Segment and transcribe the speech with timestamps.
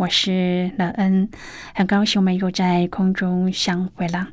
[0.00, 1.28] 我是乐恩，
[1.74, 4.28] 很高兴我们又在空中相会了。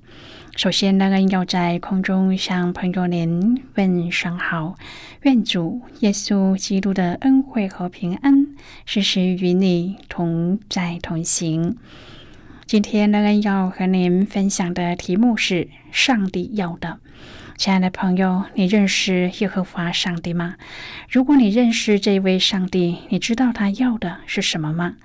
[0.55, 4.77] 首先，乐恩要在空中向朋友您问声好，
[5.23, 8.47] 愿主耶稣基督的恩惠和平安
[8.85, 11.75] 时时与你同在同行。
[12.65, 16.99] 今天，乐恩要和您分享的题目是“上帝要的”。
[17.57, 20.55] 亲爱的朋友，你认识耶和华上帝吗？
[21.09, 24.95] 如果你认识这位上帝，你知道他要的是什么吗？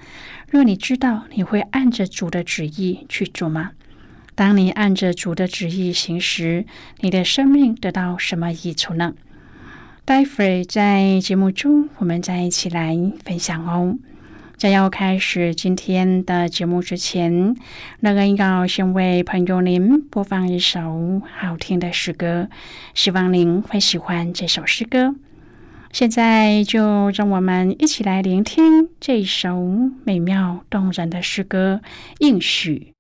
[0.53, 3.71] 若你知道，你会按着主的旨意去做吗？
[4.35, 6.67] 当你按着主的旨意行时，
[7.01, 9.15] 你的生命得到什么益处呢？
[10.05, 12.95] 待会儿在节目中，我们再一起来
[13.25, 13.97] 分享哦。
[14.59, 17.57] 在要开始今天的节目之前，
[18.01, 22.51] 那个要先为朋友您播放一首好听的诗歌，
[22.93, 25.15] 希望您会喜欢这首诗歌。
[25.93, 29.63] 现在就让我们一起来聆听这首
[30.05, 31.83] 美妙动人的诗歌
[32.19, 32.95] 《应许》。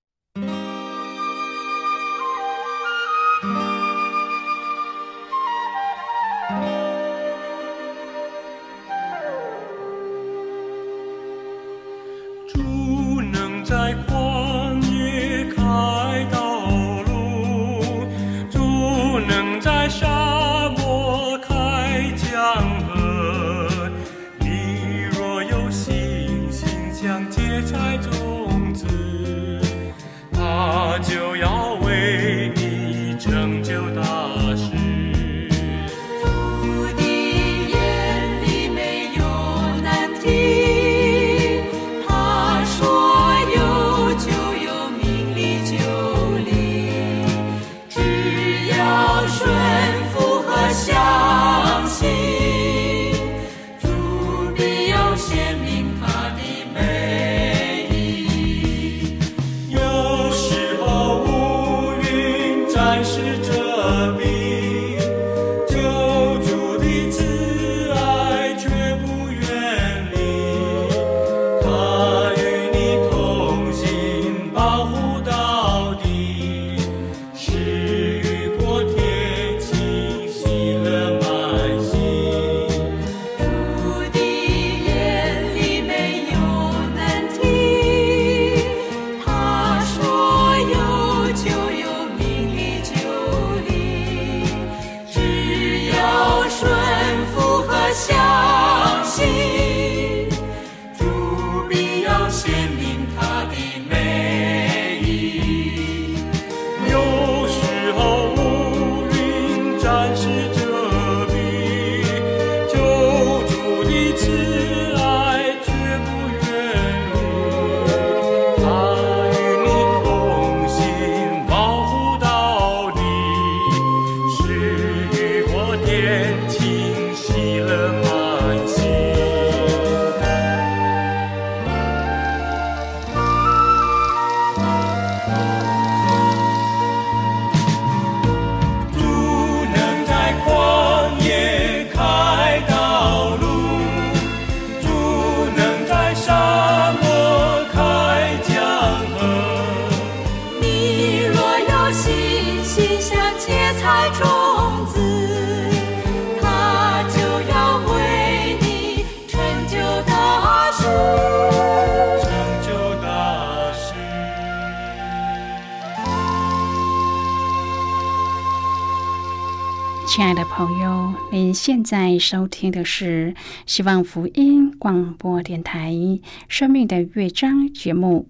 [170.14, 173.34] 亲爱的朋友，您现在收听的是
[173.64, 175.90] 希望福音广播电台
[176.48, 178.28] 《生命的乐章》节目。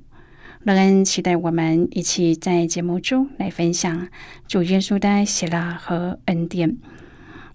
[0.65, 4.07] 乐恩期待我们一起在节目中来分享
[4.47, 6.77] 主耶稣的喜乐和恩典。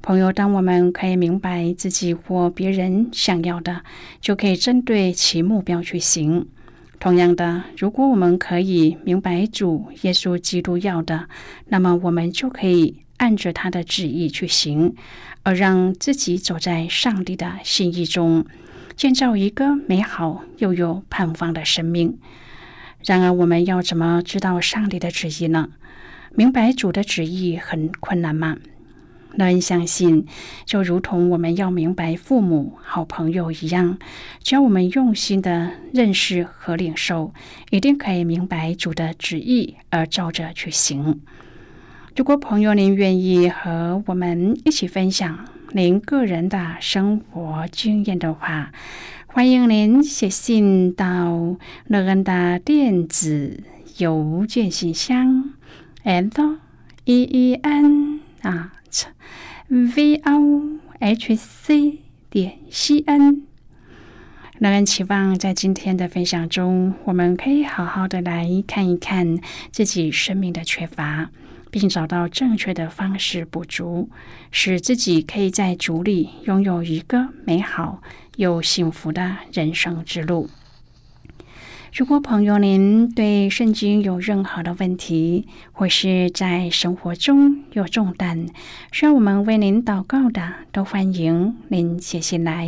[0.01, 3.81] 朋友，当我们可以明白自己或别人想要的，
[4.19, 6.47] 就可以针对其目标去行。
[6.99, 11.29] 同样的，如果我们可以明白主耶稣基督要的，
[11.67, 14.93] 那么我们就可以按着他的旨意去行，
[15.43, 18.45] 而让自己走在上帝的心意中，
[18.97, 22.17] 建造一个美好又有盼望的生命。
[23.05, 25.69] 然而，我们要怎么知道上帝的旨意呢？
[26.35, 28.57] 明白主的旨意很困难吗？
[29.35, 30.25] 乐恩相信，
[30.65, 33.99] 就如同我们要明白父母、好朋友一样，
[34.41, 37.33] 只要我们用心的认识和领受，
[37.69, 41.21] 一定可以明白主的旨意，而照着去行。
[42.15, 48.71] 如果朋友您愿意和我们一起分享您个人的生活经验的话，
[49.37, 53.63] 欢迎您写信到乐恩的电子
[53.97, 55.53] 邮件信箱
[56.03, 56.57] ，and
[57.05, 58.73] e e n 啊。
[59.67, 61.99] v o h c
[62.31, 63.43] 点 c n，
[64.57, 69.37] 让人期望在今天的分享中，我们可以好好的来看一看
[69.71, 71.29] 自己生命的缺乏，
[71.79, 74.09] 并找到正确的方式补足，
[74.49, 78.01] 使自己可以在主里拥有一个美好
[78.37, 80.49] 又幸福的人生之路。
[81.93, 88.47] 如果朋友您对圣经有任何的问题，或是在生活中有重担，
[88.91, 92.67] 需要我们为您祷告的，都欢迎您写信来。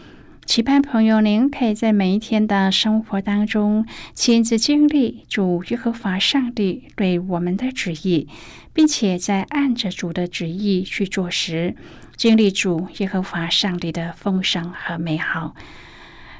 [0.45, 8.27] 期盼朋友，您可以在每一天的生活当中亲自经历主耶和华上帝对我们的旨意，
[8.73, 11.75] 并且在按着主的旨意去做时，
[12.17, 15.55] 经历主耶和华上帝的丰盛和美好。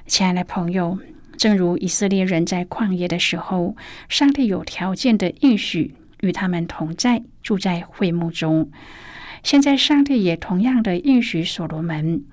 [0.07, 0.97] 亲爱的朋友，
[1.37, 3.77] 正如以色列人在旷野的时候，
[4.09, 8.69] 上帝有条件的应许与他们同在，住在会幕中。
[9.41, 12.23] 现在，上帝也同样的应许所罗门。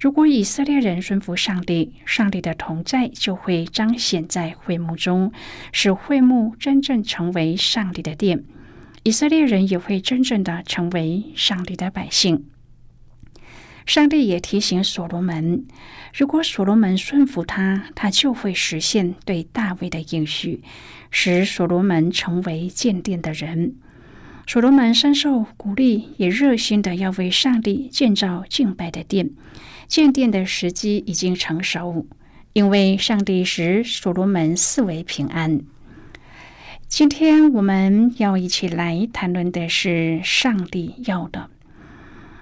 [0.00, 5.32] 如果以色列人顺服上帝，上帝的同在就会彰显在会幕中，
[5.72, 8.44] 使会幕真正成为上帝的殿。
[9.02, 12.44] 以色列人也会真正的成为上帝的百姓。
[13.86, 15.66] 上帝也提醒所罗门，
[16.14, 20.62] 如果所罗门顺服他，他就会实现对大卫的应许，
[21.10, 23.76] 使所罗门成为建殿的人。
[24.46, 29.30] 所罗门深受鼓励，也热心的要为上帝建造敬拜的殿。
[29.86, 32.06] 建殿的时机已经成熟，
[32.52, 35.60] 因为上帝使所罗门四维平安。
[36.88, 41.50] 今天我们要一起来谈论的是上帝要的。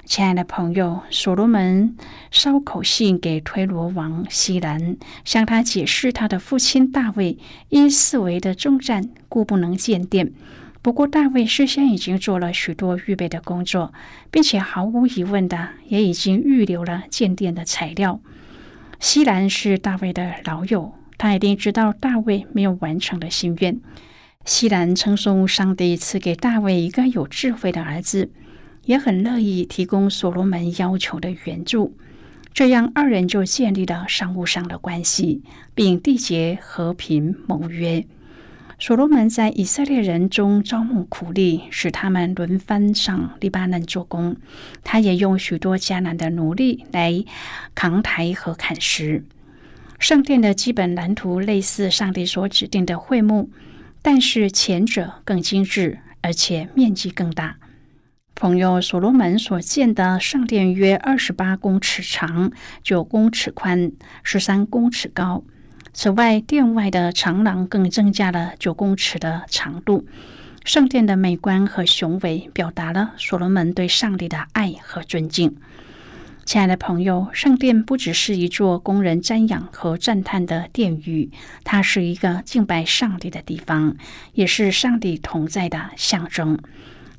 [0.05, 1.97] 亲爱的朋友，所罗门
[2.31, 7.39] 捎口信给推罗王西兰，向他解释他的父亲大卫
[7.71, 10.33] 因四维的征战，故不能建殿。
[10.82, 13.94] 不过，大卫事先已经做了许多预备的工作，
[14.32, 18.20] 并且毫无疑问的也已经预留了建殿的材料。
[18.99, 23.81] 西兰是大卫的老友，他一定知道大卫没有完成的心愿。
[24.44, 28.32] 西兰称颂上帝赐给大卫一个有智慧的儿子，
[28.84, 31.96] 也很乐意提供所罗门要求的援助。
[32.53, 35.43] 这样，二人就建立了商务上的关系，
[35.77, 38.05] 并缔结和平盟约。
[38.84, 44.34] 所罗门在以色列人中招募苦力，使他们轮番上黎巴嫩做工。
[44.82, 47.24] 他也用许多迦南的奴隶来
[47.77, 49.24] 扛抬和砍石。
[50.01, 53.51] 圣殿的基本蓝图类似上帝所指定的会幕，
[54.03, 57.58] 但是前者更精致，而且面积更大。
[58.34, 62.51] 朋友，所罗门所建的圣殿约二十八公尺长，
[62.82, 63.93] 九公尺宽，
[64.24, 65.44] 十三公尺高。
[65.94, 70.06] 此外，殿外的长廊更增加了九公尺的长度。
[70.65, 75.56] 圣殿的美观和雄伟，表达了所罗门对上帝的爱和尊敬。
[76.44, 81.31] 亲爱的朋友，圣殿不只是一座供人瞻仰和赞叹的殿宇，
[81.63, 83.96] 它是一个敬拜上帝的地方，
[84.32, 86.58] 也是上帝同在的象征。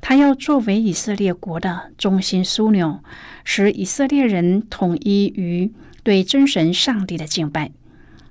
[0.00, 3.00] 它要作为以色列国的中心枢纽，
[3.44, 7.70] 使以色列人统一于对真神上帝的敬拜。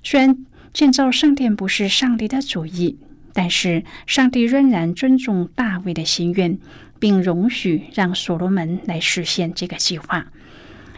[0.04, 2.98] 虽然建造圣殿不是上帝的主意，
[3.34, 6.60] 但是上帝仍然尊重大卫的心愿，
[7.00, 10.28] 并容许让所罗门来实现这个计划。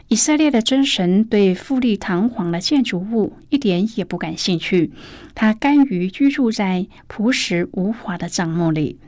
[0.08, 4.92] 以色列的真神对富丽堂皇的建筑物一点也不感兴趣，
[5.34, 9.00] 他甘于居住在朴实无华的帐幕里。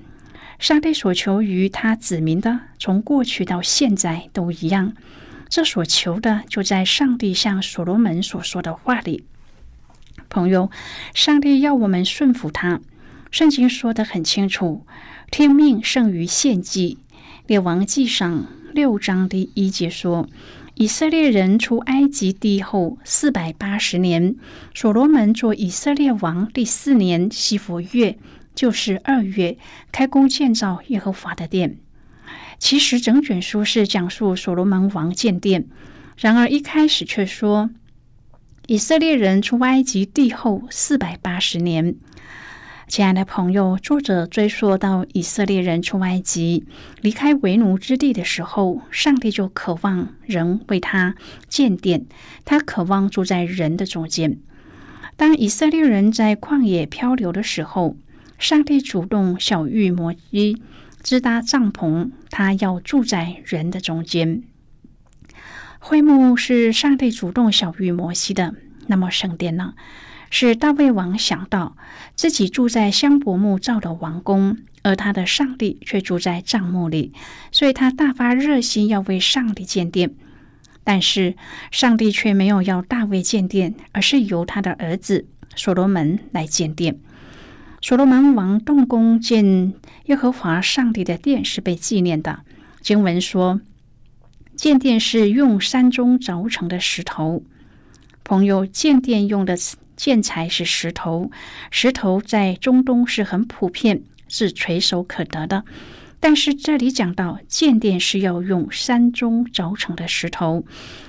[0.58, 4.94] 上帝所求于他子民的，从过去到现在都一样。
[5.50, 9.24] 这所求的，就在上帝向所罗门所说的话里。
[10.30, 10.70] 朋友，
[11.14, 12.82] 上帝要我们顺服他。
[13.32, 14.86] 圣经说得很清楚
[15.30, 16.98] ：“听命胜于献祭。”
[17.46, 20.28] 列王记上六章第一节说
[20.76, 24.36] ：“以色列人出埃及地后四百八十年，
[24.74, 28.18] 所罗门做以色列王第四年西弗月，
[28.56, 29.58] 就是二月，
[29.92, 31.78] 开工建造耶和华的殿。”
[32.60, 35.68] 其实整卷书是讲述所罗门王建殿，
[36.18, 37.70] 然而一开始却说
[38.70, 41.96] 以色列人出埃及地后四百八十年。
[42.86, 46.66] 亲爱的朋友，作者追溯到以色列人出埃及、
[47.00, 51.16] 离开为奴之地的时候，上帝就渴望人为他
[51.48, 52.08] 建殿，
[52.44, 54.38] 他渴望住在人的中间。
[55.16, 57.96] 当以色列人在旷野漂流的时候，
[58.38, 60.62] 上帝主动小谕摩西
[61.02, 64.44] 支搭帐篷，他要住在人的中间。
[65.88, 68.54] 会幕是上帝主动小谕摩西的，
[68.88, 69.74] 那么圣殿呢？
[70.30, 71.78] 是大卫王想到
[72.14, 77.14] 自己住在香柏木造的王宫，而他的上帝却住在帐幕里，
[77.54, 80.14] 所以他大发热心要为上帝建殿。
[80.84, 81.38] 但是
[81.72, 85.26] 上帝却没有要大卫建殿，而是由他的儿子
[85.56, 87.00] 所罗门来建殿。
[87.82, 89.74] 所罗门王动工建
[90.08, 92.42] 耶和华上帝的殿是被纪念的。
[92.82, 93.62] 经文说，
[94.58, 97.44] 建殿是用山中凿成的石头。
[98.26, 99.56] 朋友，建殿用的。
[99.96, 101.32] 建材是石头，
[101.72, 105.64] 石头在中东是很普遍，是垂手可得的。
[106.20, 110.64] 但是这里讲到建殿是要用山中凿成的石头，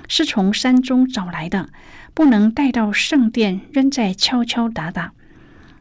[0.08, 1.68] 是从山中找来的，
[2.14, 5.12] 不能带到圣殿扔在敲敲打打。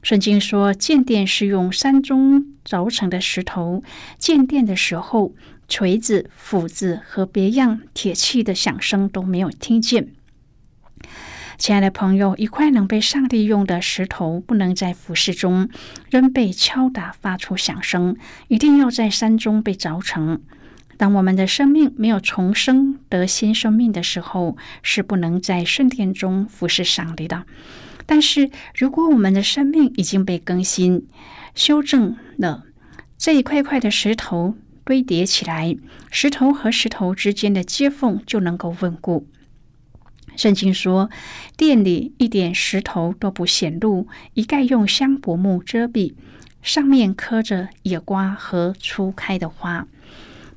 [0.04, 3.84] 圣经说建殿是用山中凿成的石头，
[4.20, 5.34] 建殿的时候，
[5.68, 10.10] 锤子、斧子和别样铁器的响声都没有听见。
[11.58, 15.70] 亲爱的朋友，一块能被上帝用的石头，不能在服饰中
[16.12, 18.16] 仍被敲打发出响声，
[18.48, 20.42] 一定要在山中被凿成。
[20.98, 27.46] 当我们的生命没有重生得新生命的时候，是不能在圣殿中服侍上帝的。
[28.06, 31.08] 但是，如果我们的生命已经被更新、
[31.56, 32.64] 修正了，
[33.18, 34.56] 这一块块的石头
[34.88, 35.76] 堆叠起来，
[36.10, 39.28] 石头和石头之间的接缝就能够稳固。
[40.38, 41.10] 圣经说，
[41.58, 46.14] 店里一点石头都不显露，一概用香柏木遮蔽，
[46.62, 49.90] 上面刻着野瓜和初开的花，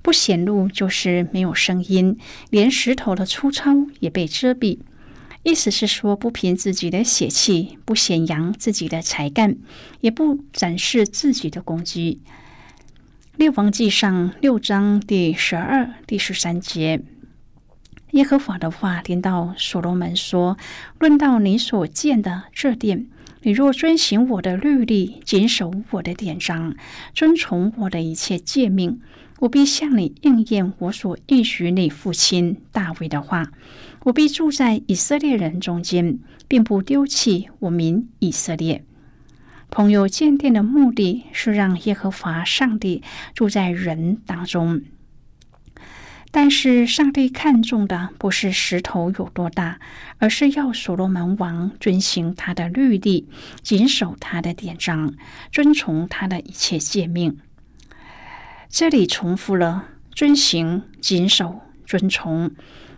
[0.00, 2.16] 不显露就是没有声音，
[2.50, 4.78] 连石头的粗糙也被遮蔽。
[5.42, 9.56] 意思是说，不凭自己的血气，不显扬自己的才干，
[10.00, 12.20] 也不展示自己的攻击。
[13.40, 17.00] 列王记上六章第十二、第十三节。
[18.10, 20.58] 耶和华的话听到所罗门说
[21.00, 23.06] ：“论到你所见的这殿，
[23.40, 26.76] 你若遵行我的律例，谨守我的典章，
[27.14, 29.00] 遵从我的一切诫命，
[29.38, 33.50] 我必向你应验我所应许你父亲大卫的话。
[34.04, 38.84] 我必住在以色列人中间，并不丢弃我民以色列。
[39.70, 43.02] 朋友建殿的目的是让耶和华上帝
[43.34, 44.82] 住在人当中。”
[46.32, 49.80] 但是，上帝看重的不是石头有多大，
[50.18, 53.28] 而是要所罗门王遵行他的律例，
[53.62, 55.14] 谨守他的典章，
[55.50, 57.38] 遵从他的一切诫命。
[58.68, 62.52] 这里重复了“遵行、谨守、遵从”，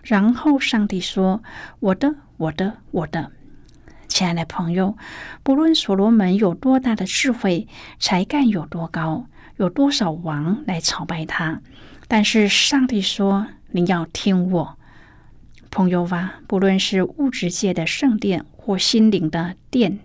[0.04, 1.42] 然后上帝说
[1.80, 3.32] ：“我的，我的，我的。”
[4.12, 4.94] 亲爱的朋友，
[5.42, 7.66] 不论所罗门有多大的智慧，
[7.98, 9.26] 才干有多高，
[9.56, 11.62] 有多少王来朝拜他。
[12.08, 14.76] 但是上帝说：“你要听我，
[15.70, 16.34] 朋友吧。
[16.46, 20.00] 不论是物质界的圣殿或心灵的殿，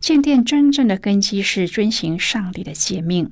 [0.00, 3.30] 建殿真正的根基是遵行上帝的诫命。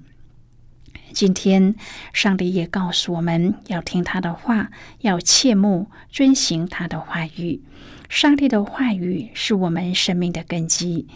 [1.16, 1.74] 今天，
[2.12, 4.70] 上帝也告诉我们要听他的话，
[5.00, 7.62] 要切慕遵行他的话语。
[8.10, 11.06] 上帝的话语是我们生命的根基。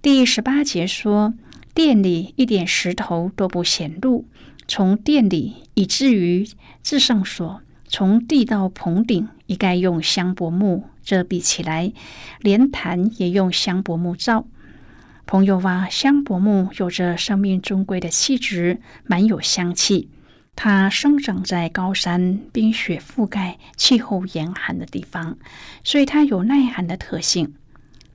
[0.00, 1.34] 第十八节说：
[1.74, 4.24] 殿里一点石头都不显露。”
[4.66, 6.48] 从殿里以至于
[6.82, 11.92] 至圣所，从地到棚顶，一概用香柏木遮蔽起来，
[12.40, 14.46] 连坛也用香柏木造。
[15.26, 20.10] 朋友啊，香柏木有着生命尊贵的气质，蛮有香气。
[20.54, 25.38] 它生长在高山、冰雪覆盖、气候严寒的地方，
[25.82, 27.54] 所以它有耐寒的特性。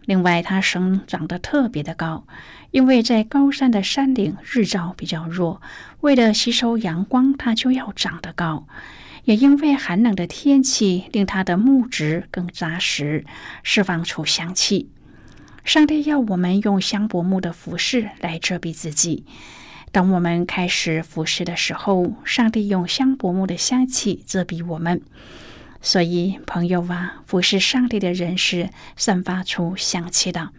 [0.06, 2.26] 另外，它生长得特别的高，
[2.72, 5.62] 因为在高山的山顶日照比较弱，
[6.02, 8.68] 为了吸收阳光，它就要长得高。
[9.26, 13.26] 也因为寒冷的天气令它的木质更扎实，
[13.64, 14.90] 释放出香气。
[15.64, 19.26] 上帝要我们用香柏木的服饰来遮蔽自己。
[19.92, 25.02] 当我们开始服侍的时候，上帝用香柏木的香气遮蔽我们。
[25.82, 30.50] 所以，朋友啊，服侍上帝的人是散发出香气的，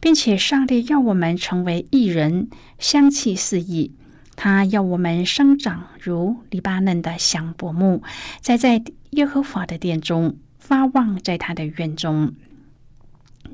[0.00, 2.48] 并且上帝要我们成为艺人，
[2.78, 3.92] 香气四溢。
[4.34, 8.02] 他要我们生长如黎巴嫩的香柏木，
[8.40, 12.34] 栽在耶和华的殿中，发旺在他的院中。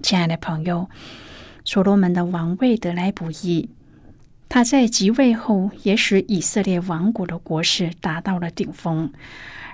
[0.03, 0.89] 亲爱的朋友，
[1.65, 3.69] 所罗门的王位得来不易。
[4.49, 9.13] 他在即位后，也使以色列王国的国势达到了顶峰。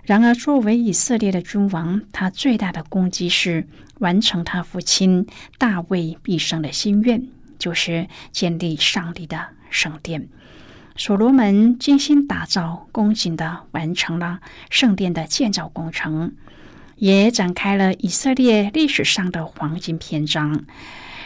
[0.05, 3.67] 然而，作为以色列的君王，他最大的功绩是
[3.99, 5.27] 完成他父亲
[5.59, 7.27] 大卫毕生的心愿，
[7.59, 10.29] 就是建立上帝的圣殿。
[10.97, 16.33] 所罗门精心打造、恭敬的完成了圣殿的建造工程，
[16.99, 20.65] 也展开了以色列历史上的黄金篇章。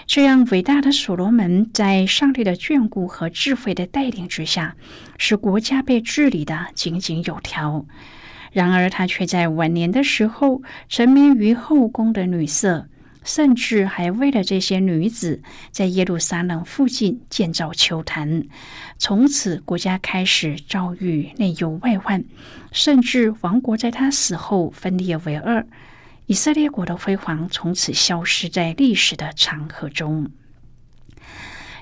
[0.06, 4.76] 这样伟大的所罗门，在上帝的眷顾和智慧的带领之下，
[5.16, 7.86] 使国家被治理的井井有条。
[8.52, 12.88] 然而，他却在晚年的时候沉迷于后宫的女色，
[13.24, 18.44] 甚至还为了这些女子，在耶路撒冷附近建造球坛。
[18.98, 22.24] 从此，国家开始遭遇内忧外患，
[22.72, 25.66] 甚至王国在他死后分裂为二。
[26.26, 30.30] 以色列国的辉煌从此消失在历史的长河中。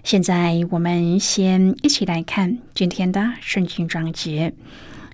[0.02, 4.54] 现在，我们先一起来看今天的圣经章节。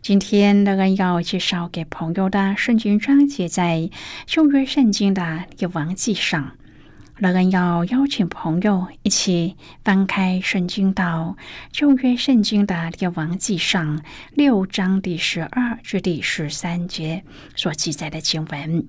[0.06, 3.90] 今天乐恩要介绍给朋友的圣经章节，在
[4.24, 6.52] 旧约圣经的列王记上。
[7.18, 11.36] 乐恩要邀请朋友一起翻开圣经到
[11.72, 14.00] 旧约圣经的列王记上
[14.32, 17.24] 六章第十二至第十三节
[17.56, 18.86] 所记载的经文。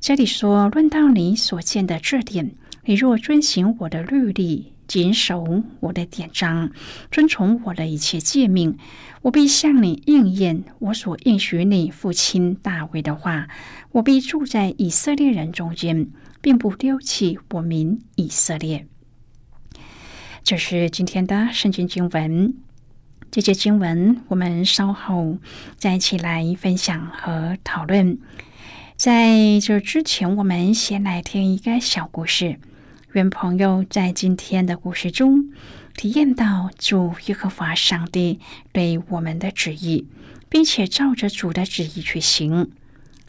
[0.00, 2.52] 这里说：“论到你所见的这点，
[2.84, 6.72] 你若遵行我的律例，谨守我的典章，
[7.10, 8.76] 遵从我的一切诫命，
[9.22, 13.48] 我必向你应验我所应许你父亲大卫的话。
[13.92, 16.08] 我必住在以色列人中间，
[16.40, 18.86] 并不丢弃我民以色列。”
[20.42, 22.54] 这是今天的圣经经文。
[23.30, 25.36] 这些经文我们稍后
[25.76, 28.18] 再一起来分享和讨论。
[28.96, 32.58] 在这之前，我们先来听一个小故事。
[33.12, 35.50] 愿朋友在今天的故事中
[35.96, 38.38] 体验到主耶和华上帝
[38.72, 40.06] 对我们的旨意，
[40.48, 42.70] 并且照着主的旨意去行。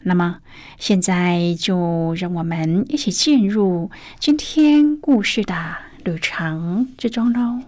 [0.02, 0.38] 那么，
[0.78, 7.60] 现在就让我们一起进入今天故事的旅程之中喽。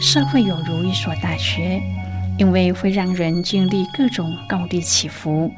[0.00, 1.80] 社会有如一所大学。
[2.38, 5.50] 因为会让人经历各种高低起伏，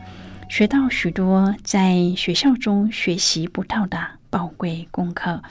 [0.49, 3.99] 学到许多在学校中学习不到的
[4.31, 5.43] 宝贵功课。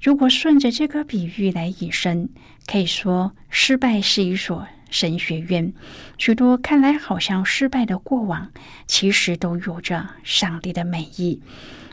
[0.00, 2.30] 如果顺着这个比喻来引申，
[2.66, 5.72] 可以说失败是一所神学院。
[6.16, 8.50] 许多看来好像失败的过往，
[8.86, 11.42] 其实都有着上帝的美意，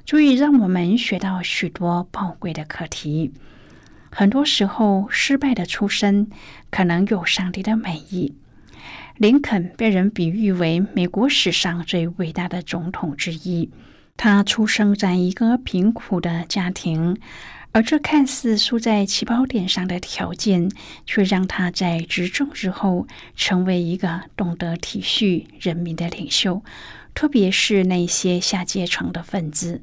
[0.06, 3.34] 足以让我们学到许多宝贵的课题。
[4.10, 6.30] 很多时候，失败的出身
[6.72, 8.36] 可能有上帝的美意。
[9.18, 13.72] 林肯被人比喻为美国史上最伟大的总统之一。
[14.16, 17.18] 他出生在一个贫苦的家庭，
[17.72, 20.70] 而这看似输在起跑点上的条件，
[21.08, 26.64] 却让他在执政之后成为一个懂得体恤人民的领袖，
[27.16, 29.82] 特别是那些下阶层的分子。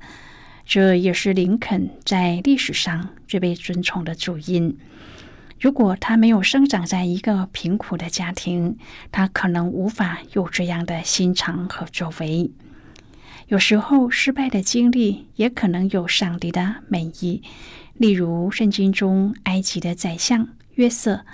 [0.64, 4.78] 这也是林肯在历史上最被尊崇的主因。
[5.64, 8.76] 如果他没有生长在一个贫苦的家庭，
[9.10, 12.50] 他可能无法有这样的心肠和作为。
[13.46, 17.42] 有时候，失败的经历也可能有上帝的美意。
[17.94, 21.24] 例如，圣经中埃及的宰相约瑟，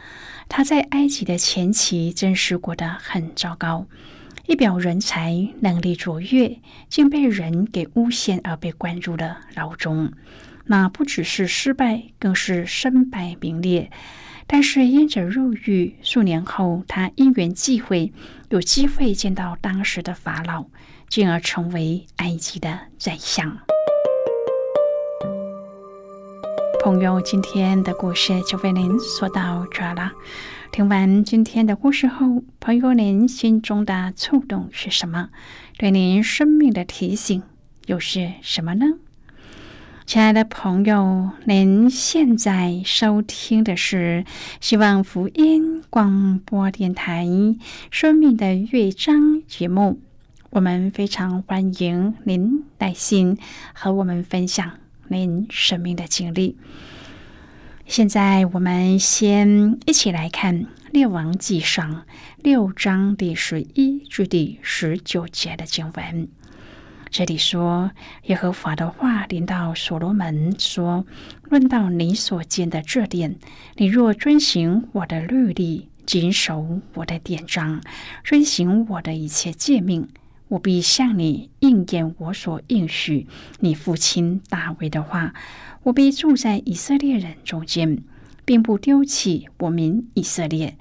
[0.49, 3.89] 他在埃及的前期真是过得很糟糕，
[4.47, 6.57] 一表人才，能力卓越，
[6.89, 10.13] 竟被人给诬陷而被关入了牢中。
[10.67, 13.91] 那不只是失败，更是身败名裂。
[14.53, 18.13] 但是因着入狱，数年后他因缘际会，
[18.49, 20.67] 有机会见到当时的法老，
[21.09, 23.57] 进而成为埃及的宰相。
[26.83, 30.11] 朋友，今天的故事就为您说到这了。
[30.73, 35.31] 听完今天的故事后，朋友您心中的触动是什么？
[35.79, 37.41] 对您生命的提醒
[37.87, 38.87] 又是什么呢？
[40.11, 44.25] 亲爱的朋友，您现在收听的是
[44.61, 47.25] 希望福音广播电台
[47.93, 50.01] 《生命的乐章》节目。
[50.51, 53.39] 我们非常欢迎您耐心
[53.73, 54.73] 和我们分享
[55.07, 56.59] 您生命的经历。
[57.87, 61.95] 现在，我们先一起来看《列王纪上》
[62.39, 66.29] 六章第十一至第十九节的经文。
[67.11, 67.91] 这里说
[68.27, 71.05] ：“耶和华的话临到所罗门说：
[71.43, 73.37] 论到你所见的这点，
[73.77, 77.81] 你若遵行我的律例，谨守我的典章，
[78.23, 80.09] 遵行我的一切诫命。”
[80.51, 83.29] 我必向你应验我所应许
[83.61, 85.33] 你父亲大卫的话。
[85.85, 88.03] 我必住在以色列人中间，
[88.45, 90.77] 并不丢弃我民以色列。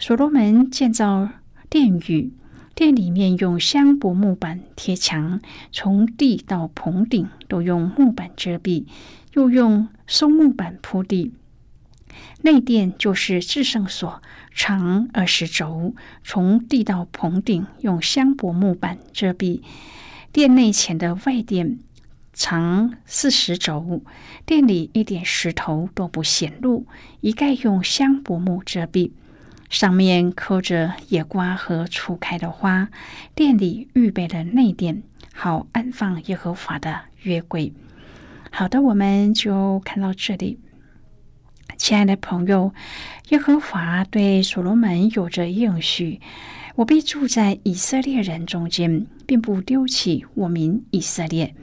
[0.00, 1.28] 所罗门建造
[1.68, 2.32] 殿宇，
[2.80, 8.86] 殿里面用香柏木板贴墙，从地到棚顶都用木板遮蔽，
[9.34, 11.30] 又用松木板铺地。
[12.40, 14.22] 内殿就是至圣所。
[14.54, 19.60] 长二十轴，从地到棚顶用香柏木板遮蔽。
[20.32, 21.80] 殿内前的外殿
[22.32, 24.00] 长四十轴，
[24.46, 26.86] 殿里一点石头都不显露，
[27.20, 29.10] 一概用香柏木遮蔽。
[29.70, 32.90] 上面刻着野瓜和初开的花。
[33.34, 35.02] 殿里预备了内殿，
[35.32, 37.72] 好安放耶和华的约柜。
[38.50, 40.58] 好的，我们就看到这里。
[41.78, 42.74] 亲爱的朋友，
[43.28, 46.20] 耶和华对所罗门有着应许：
[46.74, 51.54] 我必住在以色列人中间，并不丢弃我民以色列。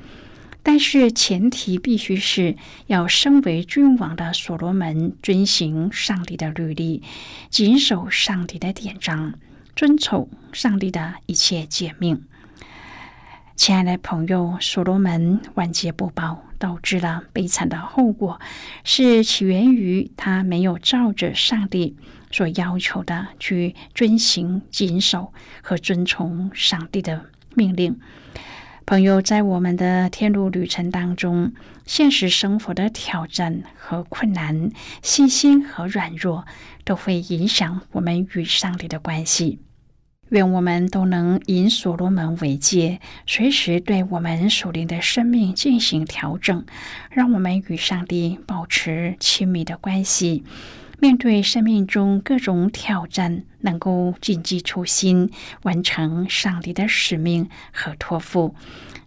[0.68, 7.02] 但是前提必须是要身为君王的所罗门遵行上帝的律例，
[7.50, 9.36] 谨守上帝的典章，
[9.78, 12.22] 遵从上帝的一切诫命。
[13.56, 16.44] 亲爱的朋友，所罗门晚节不保。
[16.60, 18.42] 导致了悲惨的后果，
[18.84, 21.96] 是起源于他没有照着上帝
[22.32, 28.00] 所要求的去遵行、谨守和遵从上帝的命令。
[28.90, 31.52] 朋友，在我们的天路旅程当中，
[31.86, 34.72] 现实生活的挑战和困难、
[35.02, 36.46] 信心和软弱，
[36.86, 39.60] 都会影响我们与上帝的关系。
[40.30, 46.66] 愿我们都能以所罗门为戒，随时对我们属灵的生命进行调整，
[47.12, 50.46] 让我们与上帝保持亲密的关系。
[51.00, 55.30] 面对生命中各种挑战，能够谨记初心，
[55.62, 58.56] 完成上帝的使命和托付。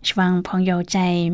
[0.02, 1.32] 希望朋友在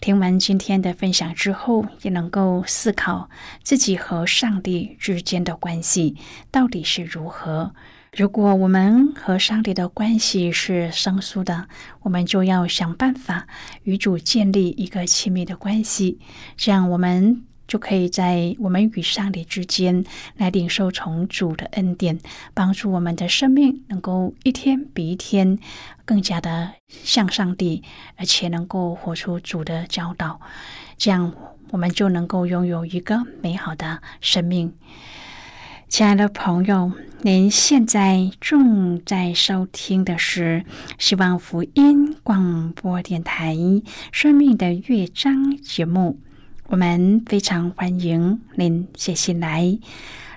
[0.00, 3.28] 听完今天的分享之后，也能够思考
[3.62, 6.16] 自己和上帝之间的关系
[6.52, 7.74] 到底是如何。
[8.16, 11.66] 如果我们和上帝的关系是生疏的，
[12.02, 13.46] 我们就要想办法
[13.82, 16.20] 与主建立一个亲密的关系，
[16.56, 17.42] 这样我们
[17.72, 20.04] 就可以在我们与上帝之间
[20.36, 22.18] 来领受从主的恩典，
[22.52, 25.58] 帮助我们的生命能够一天比一天
[26.04, 27.82] 更加的向上帝，
[28.16, 30.38] 而且能够活出主的教导，
[30.98, 31.32] 这样
[31.70, 34.74] 我们就能够拥有一个美好的生命。
[35.88, 40.66] 亲爱的朋友，您现在正在收听的是
[40.98, 43.54] 希望福音广播电台
[44.12, 46.20] 《生命的乐章》节目。
[46.68, 49.78] 我们非常欢迎您写信来，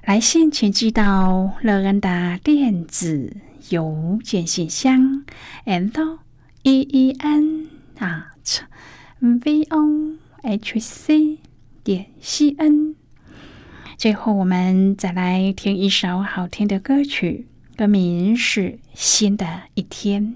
[0.04, 3.38] 来信请寄到乐安的电子
[3.70, 5.24] 邮件信箱
[5.66, 6.18] ：and
[6.64, 8.62] e e n at
[9.20, 11.40] v o h c
[11.84, 12.96] 点 c n。
[13.98, 20.36] 最后，我们再来听一首好听的歌曲，歌名是《新的一天》。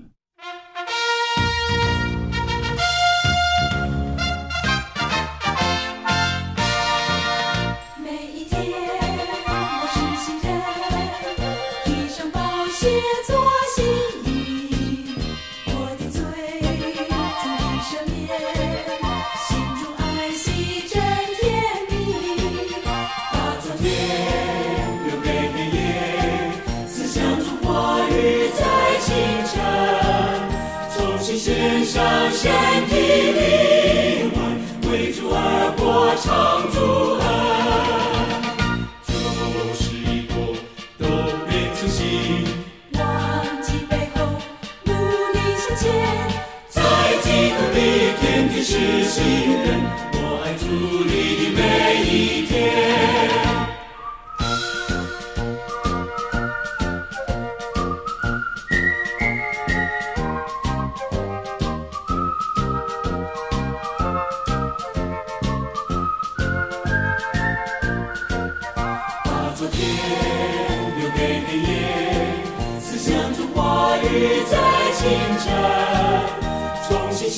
[31.89, 32.51] 上神
[32.87, 32.95] 的
[33.33, 36.69] 灵魂为主而歌唱，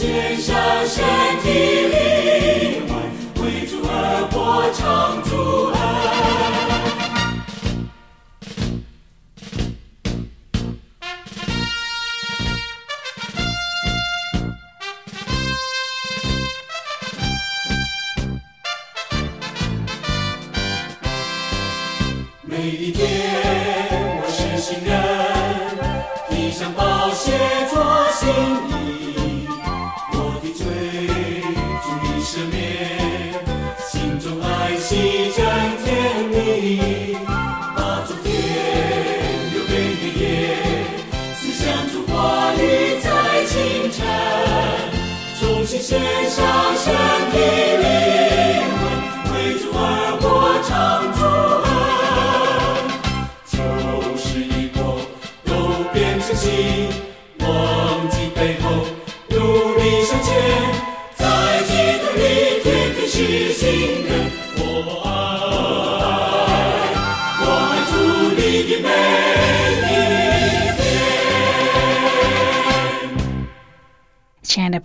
[0.01, 0.55] 献上
[0.87, 1.03] 身
[1.43, 2.10] 体